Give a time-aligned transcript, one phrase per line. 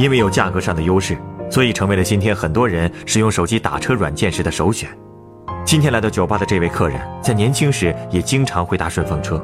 [0.00, 1.14] 因为有价格上的优势，
[1.50, 4.88] 所以成为了今天很多人使用手机打车软件时的首选。
[5.62, 9.38] 今天来到酒吧的这位客人，在年轻时也经常会搭顺风车，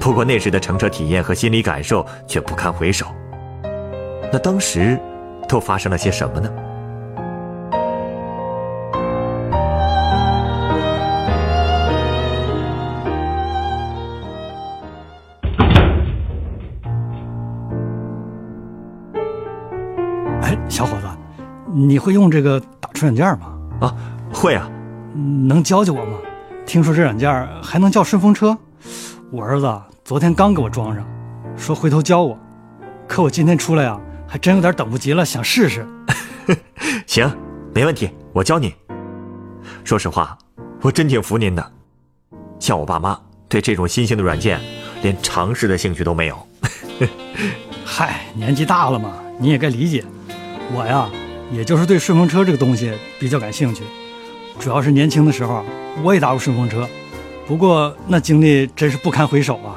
[0.00, 3.04] 不过那时的乘车体验和心理感受却不堪回首。
[4.32, 4.98] 那当时
[5.46, 6.50] 都发生了些什么呢？
[21.88, 23.58] 你会用这个打车软件吗？
[23.80, 23.94] 啊，
[24.32, 24.70] 会啊，
[25.14, 26.18] 能教教我吗？
[26.64, 28.56] 听说这软件还能叫顺风车，
[29.30, 31.04] 我儿子昨天刚给我装上，
[31.56, 32.38] 说回头教我。
[33.08, 33.98] 可我今天出来呀，
[34.28, 35.86] 还真有点等不及了，想试试。
[37.06, 37.30] 行，
[37.74, 38.72] 没问题，我教你。
[39.84, 40.38] 说实话，
[40.80, 41.72] 我真挺服您的。
[42.60, 43.18] 像我爸妈
[43.48, 44.60] 对这种新兴的软件，
[45.02, 46.46] 连尝试的兴趣都没有。
[47.84, 50.04] 嗨，年纪大了嘛，你也该理解。
[50.74, 51.10] 我呀，
[51.52, 53.82] 也就是对顺风车这个东西比较感兴趣，
[54.58, 55.62] 主要是年轻的时候
[56.02, 56.88] 我也搭过顺风车，
[57.46, 59.76] 不过那经历真是不堪回首啊！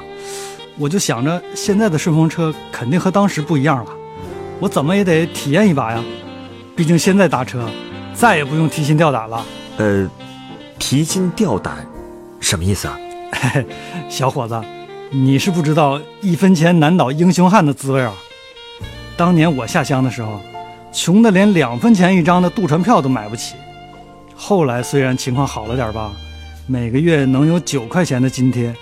[0.78, 3.90] 我就想着现在的顺风车肯定和当时不一样了，
[4.58, 6.02] 我怎么也得体验一把呀！
[6.74, 7.68] 毕竟现在搭车
[8.14, 9.44] 再也不用提心吊胆了。
[9.76, 10.08] 呃，
[10.78, 11.86] 提心吊胆，
[12.40, 12.98] 什么意思啊？
[13.32, 13.66] 嘿嘿，
[14.08, 14.58] 小伙子，
[15.10, 18.14] 你是不知道一分钱难倒英雄汉的滋味啊！
[19.14, 20.40] 当年我下乡的时候。
[20.96, 23.54] 穷的连两分钱一张的渡船票都买不起，
[24.34, 26.10] 后来虽然情况好了点吧，
[26.66, 28.74] 每个月能有九块钱的津贴，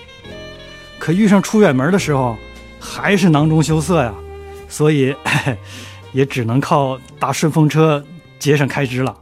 [0.97, 2.37] 可遇上出远门的时候，
[2.79, 4.15] 还是囊中羞涩呀，
[4.69, 5.13] 所以
[6.15, 8.03] 也只能靠搭顺风车
[8.39, 9.17] 节省开支了。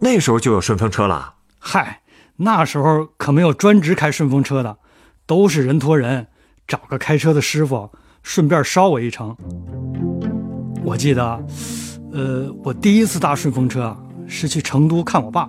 [0.00, 1.34] 那时候就有顺风车了？
[1.60, 2.00] 嗨，
[2.38, 4.78] 那时候可没有专职开顺风车的，
[5.26, 6.26] 都是人托人，
[6.66, 7.88] 找个开车的师傅，
[8.24, 9.36] 顺便捎我一程。
[10.84, 11.44] 我记得，
[12.12, 15.48] 呃，我第一次搭顺风车是去成都看我爸。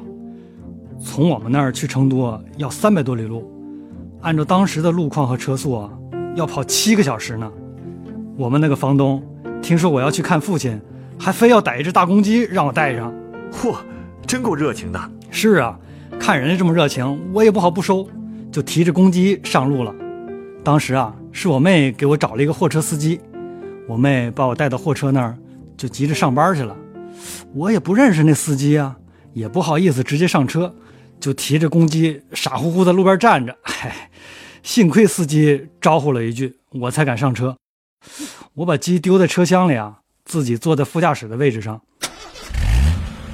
[1.03, 3.51] 从我们那儿去成都要三百多里路，
[4.21, 5.89] 按照当时的路况和车速啊，
[6.35, 7.51] 要跑七个小时呢。
[8.37, 9.21] 我们那个房东
[9.61, 10.79] 听说我要去看父亲，
[11.17, 13.11] 还非要逮一只大公鸡让我带上。
[13.51, 13.75] 嚯，
[14.27, 15.11] 真够热情的。
[15.31, 15.77] 是啊，
[16.19, 18.07] 看人家这么热情，我也不好不收，
[18.51, 19.93] 就提着公鸡上路了。
[20.63, 23.19] 当时啊，是我妹给我找了一个货车司机。
[23.87, 25.37] 我妹把我带到货车那儿，
[25.75, 26.75] 就急着上班去了。
[27.53, 28.95] 我也不认识那司机啊，
[29.33, 30.73] 也不好意思直接上车，
[31.19, 33.55] 就提着公鸡傻乎乎在路边站着。
[33.61, 34.09] 嗨，
[34.63, 37.55] 幸亏司机招呼了一句，我才敢上车。
[38.53, 41.79] 我把鸡丢在车厢里啊，自己坐在副驾驶的位置上。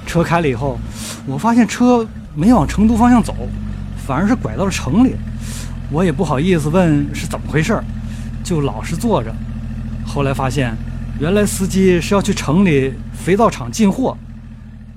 [0.07, 0.79] 车开了以后，
[1.27, 3.35] 我发现车没往成都方向走，
[4.05, 5.16] 反而是拐到了城里。
[5.91, 7.79] 我也不好意思问是怎么回事，
[8.43, 9.33] 就老实坐着。
[10.05, 10.75] 后来发现，
[11.19, 14.17] 原来司机是要去城里肥皂厂进货。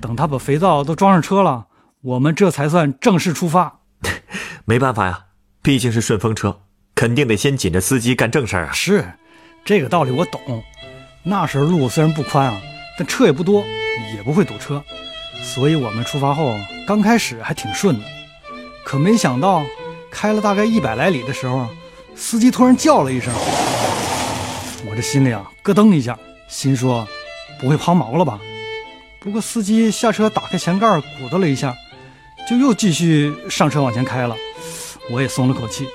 [0.01, 1.67] 等他把肥皂都装上车了，
[2.01, 3.79] 我们这才算正式出发。
[4.65, 5.25] 没办法呀，
[5.61, 6.61] 毕竟是顺风车，
[6.95, 8.71] 肯定得先紧着司机干正事儿啊。
[8.73, 9.13] 是，
[9.63, 10.63] 这个道理我懂。
[11.23, 12.59] 那时候路虽然不宽啊，
[12.97, 13.63] 但车也不多，
[14.15, 14.83] 也不会堵车，
[15.41, 16.53] 所以我们出发后
[16.85, 18.05] 刚开始还挺顺的。
[18.83, 19.63] 可没想到，
[20.11, 21.69] 开了大概一百来里的时候，
[22.13, 23.33] 司机突然叫了一声。
[24.85, 26.17] 我这心里啊咯噔一下，
[26.47, 27.07] 心说
[27.59, 28.39] 不会抛锚了吧？
[29.19, 31.73] 不过司机下车打开前盖，鼓捣了一下，
[32.47, 34.35] 就又继续上车往前开了。
[35.09, 35.87] 我也松了口气。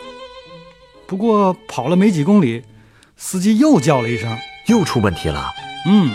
[1.07, 2.65] 不过跑了没几公里，
[3.17, 5.51] 司机又叫了一声，又出问题了。
[5.87, 6.11] 嗯，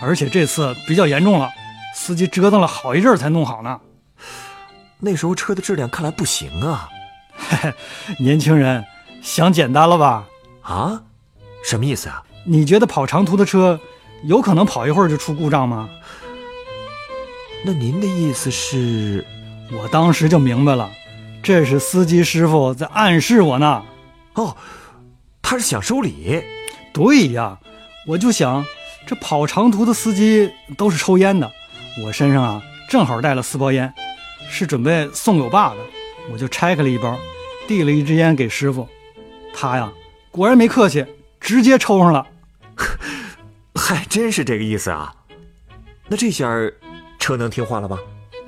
[0.00, 1.50] 而且这次比较严重了，
[1.94, 3.80] 司机折腾了好一阵才弄好呢。
[5.00, 6.88] 那时候车的质量看来不行啊。
[7.36, 7.74] 嘿嘿，
[8.18, 8.84] 年轻人
[9.22, 10.26] 想简单了吧？
[10.62, 11.02] 啊？
[11.64, 12.22] 什么意思啊？
[12.46, 13.80] 你觉得跑长途的车
[14.24, 15.88] 有可能跑一会儿就出故障吗？
[17.64, 19.24] 那您的意思是？
[19.72, 20.90] 我当时就明白了，
[21.42, 23.82] 这是司机师傅在暗示我呢。
[24.34, 24.54] 哦，
[25.40, 26.44] 他是想收礼。
[26.92, 27.58] 对呀，
[28.06, 28.62] 我就想，
[29.06, 31.50] 这跑长途的司机都是抽烟的，
[32.04, 33.92] 我身上啊正好带了四包烟，
[34.50, 35.76] 是准备送给我爸的。
[36.30, 37.18] 我就拆开了一包，
[37.66, 38.86] 递了一支烟给师傅。
[39.54, 39.90] 他呀，
[40.30, 41.04] 果然没客气。
[41.44, 42.26] 直接抽上了，
[43.76, 45.14] 嗨，真是这个意思啊。
[46.08, 46.48] 那这下
[47.18, 47.98] 车能听话了吧？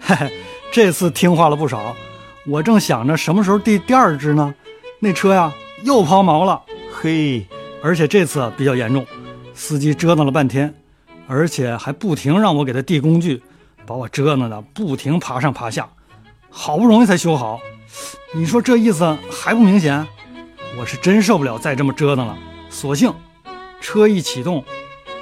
[0.01, 0.33] 嘿嘿，
[0.73, 1.95] 这次听话了不少。
[2.47, 4.55] 我正想着什么时候递第二只呢，
[4.99, 5.53] 那车呀
[5.83, 6.63] 又抛锚了。
[6.91, 7.47] 嘿，
[7.83, 9.07] 而且这次比较严重，
[9.53, 10.75] 司机折腾了半天，
[11.29, 13.43] 而且还不停让我给他递工具，
[13.85, 15.87] 把我折腾的不停爬上爬下，
[16.49, 17.61] 好不容易才修好。
[18.35, 20.07] 你说这意思还不明显？
[20.79, 22.39] 我是真受不了再这么折腾了，
[22.77, 23.11] 索性
[23.81, 24.63] 车一启动，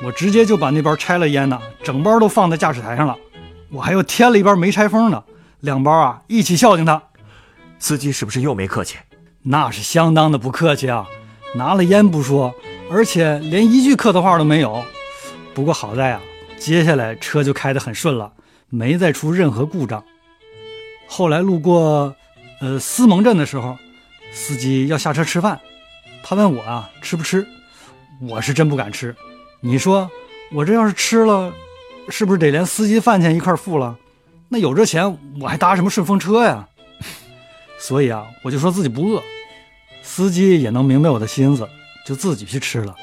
[0.02, 3.16] 我直接就把那包拆了烟呢整包都放在驾驶台上了，
[3.70, 5.22] 我还又添了一包没拆封的，
[5.60, 7.00] 两包啊一起孝敬他。
[7.78, 8.96] 司机是不是又没客气？
[9.42, 11.06] 那是相当的不客气啊！
[11.54, 12.52] 拿了烟不说，
[12.90, 14.82] 而且连一句客套话都没有。
[15.54, 16.20] 不过好在啊，
[16.58, 18.32] 接下来车就开得很顺了，
[18.68, 20.02] 没再出任何故障。
[21.06, 22.16] 后来路过
[22.60, 23.78] 呃思蒙镇的时候，
[24.32, 25.60] 司机要下车吃饭，
[26.26, 27.46] 他问我啊吃不吃？
[28.18, 29.14] 我是真不敢吃。
[29.60, 30.10] 你说
[30.50, 31.52] 我这要是吃了，
[32.08, 33.94] 是不是得连司机饭钱一块付了？
[34.48, 36.66] 那有这钱我还搭什么顺风车呀？
[37.78, 39.22] 所以啊，我就说自己不饿，
[40.02, 41.68] 司机也能明白我的心思，
[42.06, 42.94] 就自己去吃了。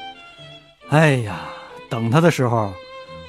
[0.88, 1.42] 哎呀，
[1.88, 2.72] 等他的时候，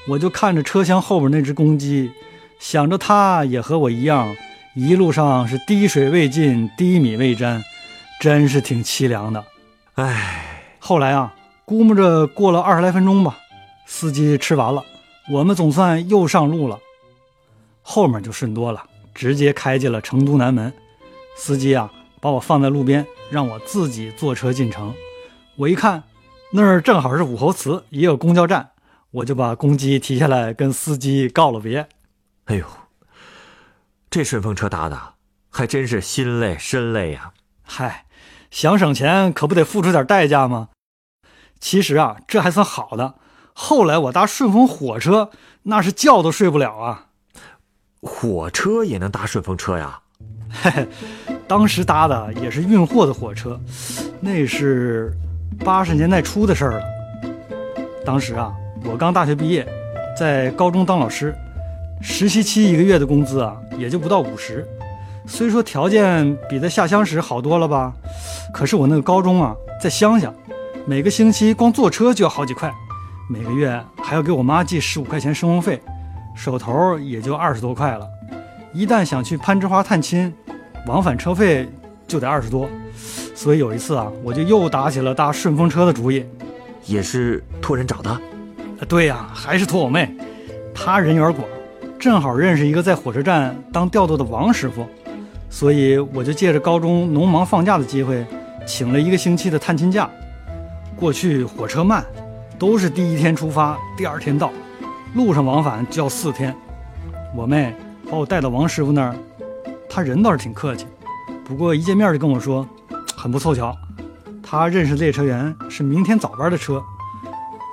[0.07, 2.11] 我就看着车厢后边那只公鸡，
[2.59, 4.35] 想着它也和我一样，
[4.73, 7.63] 一路上是滴水未进，滴米未沾，
[8.19, 9.43] 真是挺凄凉的。
[9.95, 11.35] 唉，后来啊，
[11.65, 13.37] 估摸着过了二十来分钟吧，
[13.85, 14.83] 司机吃完了，
[15.31, 16.79] 我们总算又上路了，
[17.83, 20.73] 后面就顺多了，直接开进了成都南门。
[21.35, 24.91] 司机啊，把我放在路边，让我自己坐车进城。
[25.57, 26.01] 我一看，
[26.51, 28.71] 那儿正好是武侯祠，也有公交站，
[29.11, 31.87] 我就把公鸡提下来，跟司机告了别。
[32.45, 32.65] 哎呦，
[34.09, 35.13] 这顺风车搭的
[35.51, 37.31] 还真是心累身累呀！
[37.61, 38.02] 嗨，
[38.53, 40.69] 想省钱可不得付出点代价吗？
[41.59, 43.15] 其实啊，这还算好的。
[43.51, 45.31] 后来我搭顺风火车，
[45.63, 47.07] 那是觉都睡不了啊。
[48.03, 49.99] 火车也能搭顺风车呀？
[50.51, 50.87] 嘿嘿，
[51.47, 53.59] 当时搭的也是运货的火车，
[54.21, 55.11] 那是
[55.65, 56.85] 八十年代初的事儿了。
[58.05, 58.53] 当时啊，
[58.85, 59.67] 我刚大学毕业，
[60.15, 61.33] 在高中当老师，
[62.03, 64.63] 实习期一个月的工资啊，也就不到五十。
[65.25, 67.93] 虽说条件比在下乡时好多了吧，
[68.53, 70.31] 可是我那个高中啊，在乡下，
[70.85, 72.71] 每个星期光坐车就要好几块，
[73.29, 75.81] 每个月还要给我妈寄十五块钱生活费，
[76.35, 78.07] 手头也就二十多块了。
[78.73, 80.33] 一旦想去攀枝花探亲，
[80.87, 81.69] 往返车费
[82.07, 82.67] 就得二十多，
[83.33, 86.25] 所以有一次啊，我就又打起了搭顺风车的主意。
[86.85, 88.21] 也是托人找的？
[88.89, 90.13] 对呀，还是托我妹，
[90.75, 91.47] 她人缘广，
[91.97, 94.85] 正好认识一个在火车站当调度的王师傅，
[95.53, 98.25] 所以我就借着高中农忙放假的机会，
[98.65, 100.09] 请了一个星期的探亲假。
[100.95, 102.03] 过去火车慢，
[102.57, 104.51] 都是第一天出发，第二天到，
[105.13, 106.55] 路上往返就要四天。
[107.35, 107.71] 我妹
[108.09, 109.15] 把我带到王师傅那儿。
[109.87, 110.87] 他人倒是挺客气，
[111.45, 112.67] 不过一见面就跟我说，
[113.15, 113.77] 很不凑巧，
[114.41, 116.81] 他认识列车员是明天早班的车，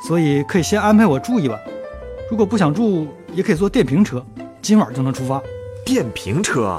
[0.07, 1.59] 所以可以先安排我住一晚。
[2.31, 4.23] 如果不想住，也可以坐电瓶车，
[4.61, 5.41] 今晚就能出发。
[5.83, 6.79] 电瓶车？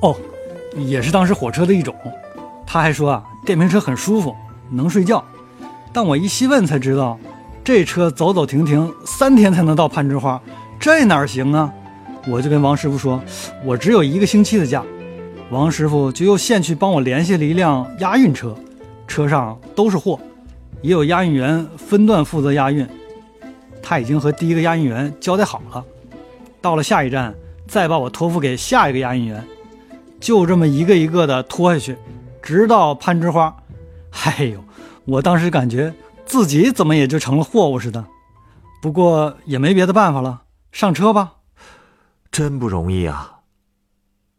[0.00, 0.16] 哦，
[0.76, 1.94] 也是当时火车的一种。
[2.66, 4.34] 他还说啊，电瓶车很舒服，
[4.70, 5.24] 能睡觉。
[5.92, 7.18] 但我一细问才知道，
[7.64, 10.40] 这车走走停停三天才能到攀枝花，
[10.78, 11.72] 这哪行啊？
[12.26, 13.20] 我就跟王师傅说，
[13.64, 14.84] 我只有一个星期的假，
[15.50, 18.54] 王师傅就又现去帮我联系了一辆押运车，
[19.06, 20.20] 车上都是货，
[20.82, 22.86] 也有押运员分段负责押运。
[23.82, 25.82] 他已经和第一个押运员交代好了，
[26.60, 27.34] 到了下一站
[27.66, 29.42] 再把我托付给下一个押运员，
[30.20, 31.96] 就这么一个一个的拖下去，
[32.42, 33.54] 直到攀枝花。
[34.24, 34.62] 哎呦，
[35.04, 35.94] 我当时感觉
[36.26, 38.04] 自己怎么也就成了货物似的，
[38.82, 41.34] 不过也没别的办法了，上车吧。
[42.30, 43.38] 真不容易啊！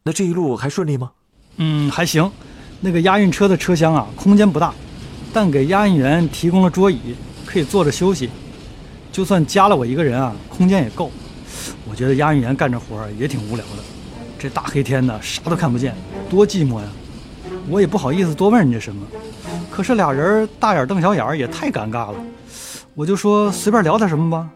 [0.04, 1.12] 那这一路还顺利吗？
[1.58, 2.32] 嗯，还行。
[2.82, 4.74] 那个押运车的车厢啊，空间不大，
[5.34, 8.30] 但给押运员提供了桌椅，可以坐着休息。
[9.12, 11.12] 就算加了我一个人啊，空间也够。
[11.90, 13.84] 我觉得押运员干这活也挺无聊的，
[14.40, 15.94] 这大黑天的啥都看不见，
[16.30, 16.88] 多寂寞呀！
[17.68, 19.06] 我也不好意思多问人家什么，
[19.70, 22.16] 可是俩人大眼瞪小眼也太尴尬了。
[22.96, 24.50] 我就说随便聊点什么吧，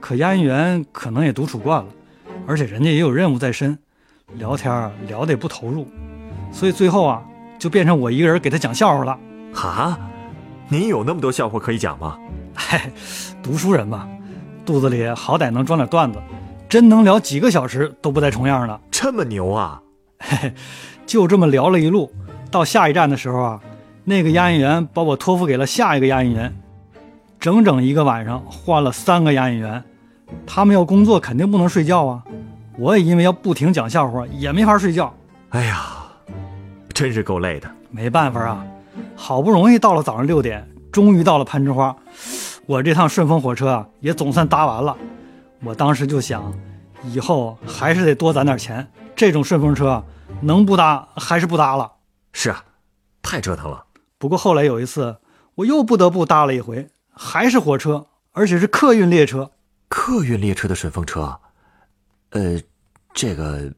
[0.00, 1.88] 可押运员可能也独处惯了。
[2.48, 3.78] 而且人家也有任务在身，
[4.34, 5.86] 聊天聊得也不投入，
[6.50, 7.22] 所以最后啊，
[7.60, 9.16] 就变成我一个人给他讲笑话了。
[9.54, 9.96] 哈，
[10.68, 12.18] 您有那么多笑话可以讲吗？
[12.52, 12.90] 嗨，
[13.40, 14.08] 读书人嘛，
[14.66, 16.18] 肚子里好歹能装点段子，
[16.72, 18.80] 真能聊几个小时都不带重样的。
[18.90, 19.82] 这么牛啊！
[20.18, 20.54] 嘿嘿，
[21.04, 22.10] 就这么聊了一路，
[22.50, 23.60] 到下一站的时候啊，
[24.04, 26.50] 那个押运员把我托付给了下一个押运员。
[27.38, 29.84] 整整一个晚上换了三个押运员，
[30.46, 32.24] 他们要工作肯定不能睡觉啊。
[32.78, 35.14] 我也因为要不停讲笑话，也没法睡觉。
[35.50, 35.84] 哎呀，
[36.94, 37.70] 真是够累的。
[37.90, 38.64] 没办法啊，
[39.14, 41.94] 好不容易到了早上六点，终于到了攀枝花，
[42.64, 44.96] 我这趟顺风火车啊也总算搭完了。
[45.62, 46.52] 我当时就想，
[47.04, 50.04] 以后还是得多攒点钱，这种顺风车
[50.40, 51.90] 能不搭还是不搭了。
[52.32, 52.64] 是啊，
[53.22, 53.84] 太折腾了。
[54.18, 55.16] 不过后来有一次，
[55.54, 59.52] 我又不得不搭了一回，还是火车，而且是客运列车。
[59.88, 61.38] 客运列车的顺风车，
[62.30, 62.60] 呃，
[63.12, 63.72] 这个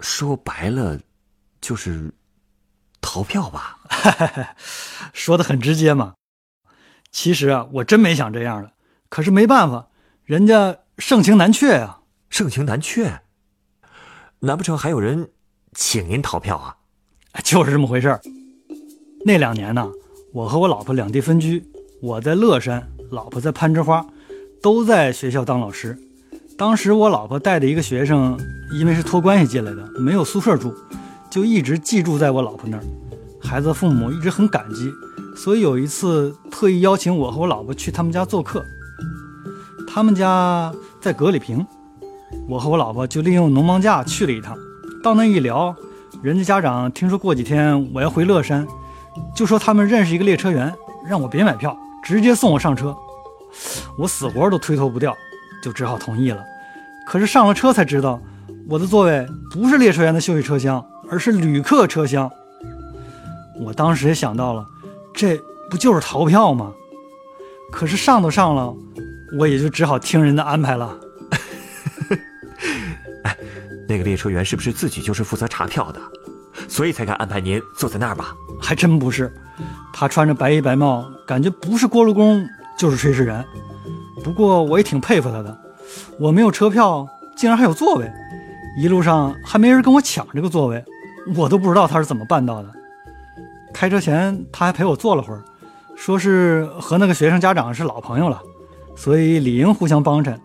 [0.00, 1.00] 说白了
[1.60, 2.12] 就是
[3.00, 3.78] 逃票吧？
[5.12, 6.14] 说的很直接嘛。
[7.10, 8.70] 其实啊，我真没想这样的，
[9.08, 9.88] 可是没办法，
[10.24, 12.00] 人家盛情难却啊。
[12.30, 13.20] 盛情难却？
[14.40, 15.30] 难不成还有人
[15.74, 16.76] 请您逃票啊？
[17.44, 18.20] 就是这么回事儿。
[19.24, 19.90] 那两年呢，
[20.32, 21.64] 我和我老婆两地分居，
[22.00, 24.04] 我在乐山，老婆在攀枝花，
[24.62, 25.98] 都在学校当老师。
[26.58, 28.38] 当时我老婆带的一个学生，
[28.72, 30.74] 因为是托关系进来的，没有宿舍住，
[31.30, 32.82] 就一直寄住在我老婆那儿。
[33.40, 34.90] 孩子父母一直很感激，
[35.36, 38.64] 所以有一次特意邀请我和我老婆去他们家做客。
[39.96, 41.66] 他们家在格里坪，
[42.46, 44.54] 我和我老婆就利用农忙假去了一趟。
[45.02, 45.74] 到那一聊，
[46.20, 48.68] 人家家长听说过几天我要回乐山，
[49.34, 50.70] 就说他们认识一个列车员，
[51.08, 51.74] 让我别买票，
[52.04, 52.94] 直接送我上车。
[53.96, 55.16] 我死活都推脱不掉，
[55.62, 56.44] 就只好同意了。
[57.06, 58.20] 可是上了车才知道，
[58.68, 62.30] 我的座位不是列车员的休息车厢，而是旅客车厢。
[63.58, 64.66] 我当时也想到了，
[65.14, 66.70] 这不就是逃票吗？
[67.72, 68.74] 可是上都上了，
[69.38, 70.96] 我也就只好听人的安排了。
[73.24, 73.36] 哎，
[73.88, 76.00] 那个列车员是不是自己就是负责查票的，
[76.68, 78.34] 所以才敢安排您坐在那儿吧？
[78.60, 79.32] 还真不是，
[79.92, 82.46] 他穿着白衣白帽，感觉不是锅炉工
[82.78, 83.44] 就是炊事员。
[84.22, 85.56] 不过我也挺佩服他的，
[86.18, 87.06] 我没有车票，
[87.36, 88.10] 竟然还有座位，
[88.78, 90.84] 一路上还没人跟我抢这个座位，
[91.34, 92.70] 我都不知道他是怎么办到的。
[93.74, 95.42] 开车前他还陪我坐了会儿，
[95.96, 98.40] 说是和那个学生家长是老朋友了，
[98.96, 100.40] 所以理应互相帮衬。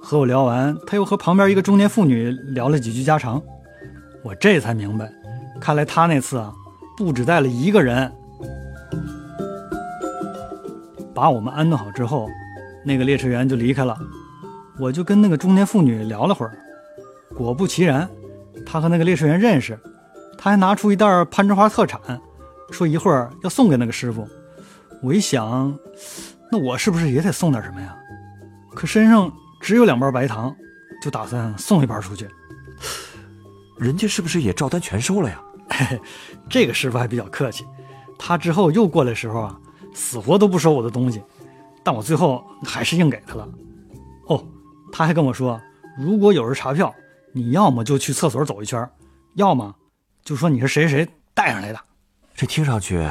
[0.00, 3.42] 和我聊完，他又和旁边一个中年妇女聊了几句家常，
[4.22, 5.12] 我这才明白，
[5.60, 6.52] 看来他那次啊，
[6.96, 8.10] 不止带了一个人。
[11.14, 12.28] 把我们安顿好之后，
[12.84, 13.96] 那个列车员就离开了，
[14.80, 16.52] 我就跟那个中年妇女聊了会儿。
[17.36, 18.08] 果不其然，
[18.66, 19.78] 他和那个列车员认识，
[20.36, 22.00] 他还拿出一袋攀枝花特产，
[22.70, 24.26] 说一会儿要送给那个师傅。
[25.00, 25.78] 我一想，
[26.52, 27.96] 那我是不是也得送点什么呀？
[28.74, 30.54] 可身上只有两包白糖，
[31.02, 32.28] 就打算送一包出去。
[33.78, 35.42] 人家是不是也照单全收了呀？
[35.70, 36.00] 嘿嘿，
[36.50, 37.64] 这个师傅还比较客气，
[38.18, 39.58] 他之后又过来时候啊，
[39.94, 41.22] 死活都不收我的东西，
[41.82, 43.48] 但我最后还是硬给他了。
[44.26, 44.46] 哦，
[44.92, 45.58] 他还跟我说，
[45.98, 46.94] 如果有人查票，
[47.32, 48.86] 你要么就去厕所走一圈，
[49.36, 49.74] 要么
[50.22, 51.80] 就说你是谁谁带上来的。
[52.34, 53.10] 这听上去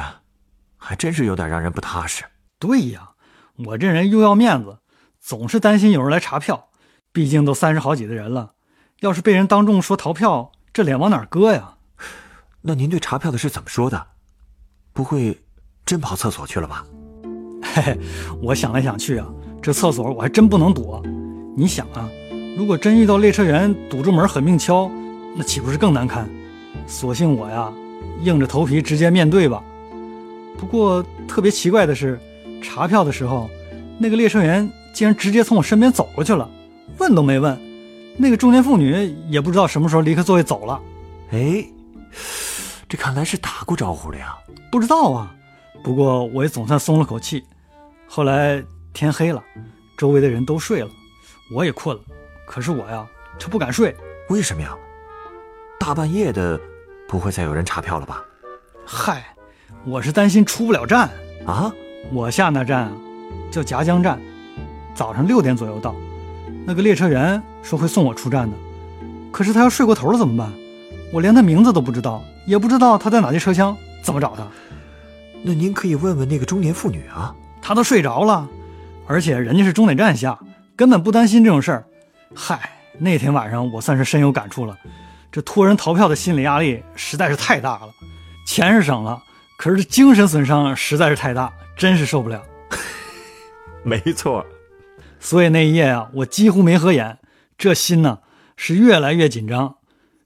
[0.76, 2.22] 还真是有点让人不踏实。
[2.60, 3.10] 对呀，
[3.58, 4.78] 我这人又要面子，
[5.20, 6.68] 总是担心有人来查票，
[7.12, 8.52] 毕竟都三十好几的人了，
[9.00, 11.74] 要是被人当众说逃票，这脸往哪搁呀？
[12.62, 14.06] 那您对查票的是怎么说的？
[14.92, 15.38] 不会
[15.84, 16.84] 真跑厕所去了吧？
[17.62, 17.98] 嘿 嘿，
[18.42, 19.26] 我想来想去啊，
[19.60, 21.02] 这厕所我还真不能躲。
[21.54, 22.08] 你想啊，
[22.56, 24.90] 如果真遇到列车员堵住门狠命敲，
[25.36, 26.28] 那岂不是更难堪？
[26.86, 27.70] 索性我呀，
[28.22, 29.62] 硬着头皮直接面对吧。
[30.58, 32.18] 不过特别奇怪的是，
[32.62, 33.50] 查票的时候，
[33.98, 36.48] 那个列车员竟然直接从我身边走过去了，
[36.98, 37.60] 问都没问。
[38.16, 40.80] 那个中年妇女也不知道什么时候离开座位走了。
[41.30, 41.64] 哎，
[42.88, 44.36] 这看来是打过招呼的呀。
[44.70, 45.34] 不知道啊，
[45.82, 47.42] 不过我也总算松了口气。
[48.06, 49.42] 后来天黑了，
[49.96, 50.90] 周围的人都睡了，
[51.54, 52.02] 我也困了。
[52.46, 53.06] 可是我呀，
[53.38, 53.94] 却不敢睡。
[54.28, 54.76] 为什么呀？
[55.80, 56.60] 大半夜的，
[57.08, 58.22] 不会再有人查票了吧？
[58.84, 59.24] 嗨，
[59.84, 61.10] 我是担心出不了站。
[61.46, 61.72] 啊，
[62.10, 62.92] 我下那站啊，
[63.50, 64.18] 叫夹江站，
[64.94, 65.94] 早上六点左右到。
[66.64, 68.56] 那个列车员说会送我出站的，
[69.30, 70.52] 可是他要睡过头了怎么办？
[71.12, 74.46] 我连他名字都不知道，也不知道他在哪节车厢，怎么找他？
[75.42, 77.34] 那您可以问问那个中年妇女啊。
[77.64, 78.48] 她都睡着了，
[79.06, 80.36] 而且人家是终点站下，
[80.74, 81.84] 根本不担心这种事儿。
[82.34, 82.58] 嗨，
[82.98, 84.76] 那天晚上我算是深有感触了，
[85.30, 87.88] 这托人逃票的心理压力实在是太大了，
[88.44, 89.22] 钱是省了，
[89.56, 92.40] 可是这精神损伤实在是太大，真是受不了。
[93.82, 94.46] 没错，
[95.18, 97.18] 所以那一夜啊，我几乎没合眼，
[97.58, 98.20] 这心呢
[98.56, 99.78] 是越来越紧张，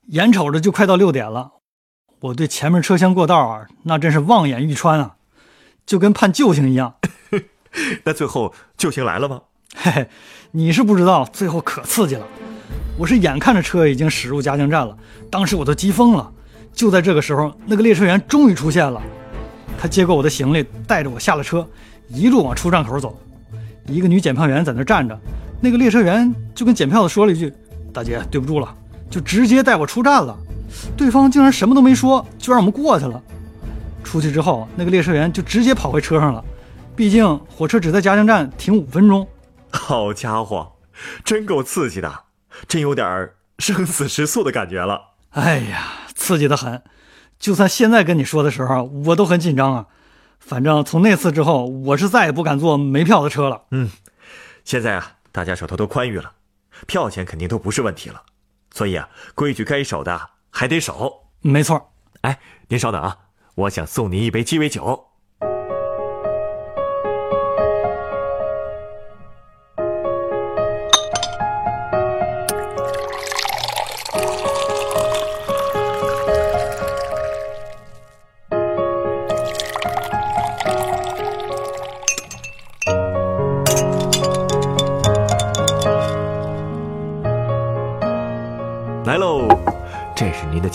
[0.09, 1.53] 眼瞅着就快到六点了，
[2.21, 5.17] 我对前面车厢过道啊，那真是望眼欲穿啊，
[5.87, 6.97] 就跟盼救星一样。
[8.05, 9.41] 那最后救星来了吗？
[9.75, 10.09] 嘿嘿，
[10.51, 12.27] 你是不知道，最后可刺激了。
[12.99, 14.95] 我是眼看着车已经驶入嘉靖站了，
[15.31, 16.31] 当时我都急疯了。
[16.75, 19.01] 就在这个时候，那个列车员终于出现了。
[19.79, 21.67] 他接过我的行李，带着我下了车，
[22.09, 23.19] 一路往出站口走。
[23.87, 25.19] 一个女检票员在那站着，
[25.61, 27.53] 那个列车员就跟检票的说了一句
[27.93, 28.75] ：“大姐，对不住了。”
[29.09, 30.37] 就直接带我出站了。
[30.97, 33.23] 对方竟然什么都没说，就让我们过去了。
[34.03, 36.45] 出去之后，那个列车员就直接跑回车上了。
[36.97, 39.27] 毕竟火车只在嘉兴站停五分钟。
[39.71, 40.73] 好家伙，
[41.25, 42.13] 真够刺激的，
[42.67, 45.01] 真有点生死时速的感觉了。
[45.31, 46.83] 哎呀，刺激的很。
[47.39, 49.87] 就算现在跟你说的时候，我都很紧张啊。
[50.39, 53.63] 反正从那次之后，我是再也不敢坐没票的车了。
[53.71, 53.91] 嗯，
[54.65, 56.33] 现在啊，大家手头都宽裕了，
[56.87, 58.23] 票钱肯定都不是问题了。
[58.73, 61.29] 所以啊，规矩该守的还得守。
[61.41, 61.93] 没错。
[62.21, 62.39] 哎，
[62.69, 63.17] 您稍等啊，
[63.55, 65.09] 我想送您一杯鸡尾酒。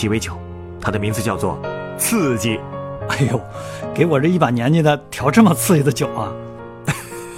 [0.02, 0.36] 鸡尾酒，
[0.82, 1.62] 它的名字叫做
[1.96, 2.60] “刺激”。
[3.08, 3.40] 哎呦，
[3.94, 6.34] 给我这一把年纪的调这么刺激的酒啊！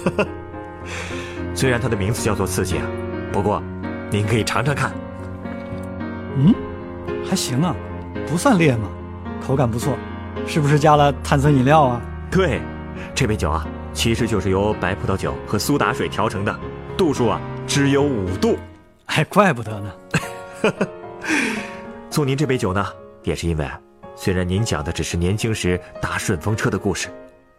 [1.54, 2.86] 虽然它的名字叫做“刺激”啊，
[3.30, 3.62] 不过
[4.10, 4.90] 您可以尝尝看。
[6.38, 6.54] 嗯，
[7.28, 7.76] 还行啊，
[8.26, 8.88] 不算烈嘛，
[9.46, 9.92] 口感不错。
[10.46, 12.00] 是不是加了碳酸饮料啊？
[12.30, 12.62] 对，
[13.14, 16.60] 这杯酒啊，其实就是由白葡萄酒和苏打水调成的，
[16.96, 18.56] 度数啊只有五度。
[19.04, 19.92] 哎，怪不得呢。
[22.14, 22.86] 送您这杯酒呢，
[23.24, 23.68] 也是因为，
[24.14, 27.08] 虽然您讲的只是年轻时搭顺风车的故事，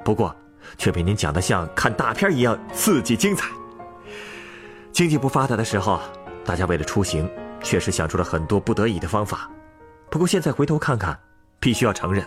[0.02, 0.34] 不过
[0.78, 3.50] 却被您讲的像看大片一样刺激精彩。
[4.94, 6.00] 经济不发达的时候，
[6.46, 7.30] 大家为了出行，
[7.62, 9.51] 确实想出了很多不得已的方法。
[10.10, 11.20] 不过现在回头看看，
[11.60, 12.25] 必须要承认，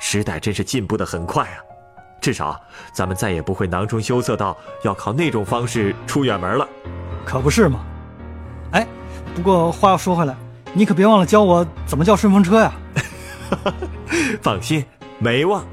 [0.00, 1.62] 时代真是进步的很快啊！
[2.20, 2.60] 至少
[2.92, 6.68] 咱们再也不会囊中羞涩到要靠那种方式出远门了。
[7.24, 7.86] 可不是嘛？
[8.72, 8.84] 哎。
[9.32, 10.34] 不过话又说回来，
[10.74, 12.72] 你可别忘了教我怎么叫顺风车呀！
[14.42, 14.84] 放心，
[15.18, 15.64] 没忘。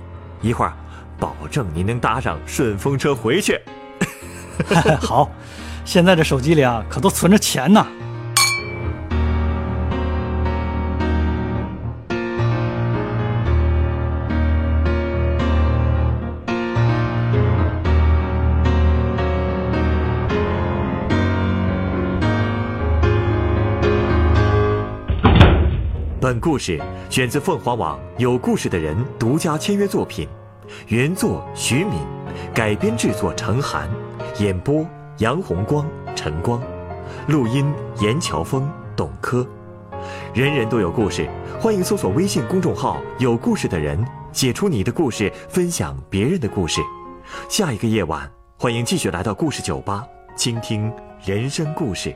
[0.41, 0.73] 一会儿，
[1.19, 3.59] 保证您能搭上顺风车回去。
[4.99, 5.29] 好，
[5.83, 7.85] 现在这手机里啊，可都存着钱呢。
[26.45, 26.79] 故事
[27.09, 30.27] 选自凤凰网《有故事的人》独家签约作品，
[30.89, 31.93] 原作徐敏，
[32.53, 33.89] 改编制作陈寒，
[34.37, 34.85] 演播
[35.17, 36.61] 杨红光、陈光，
[37.27, 39.43] 录音严乔峰、董珂。
[40.35, 41.27] 人人都有故事，
[41.59, 46.79] 欢迎搜索微信公众号“有故事的人”，写出你的故事，分享别人的故事。
[47.49, 50.05] 下一个夜晚，欢迎继续来到故事酒吧，
[50.35, 50.93] 倾听
[51.25, 52.15] 人生故事。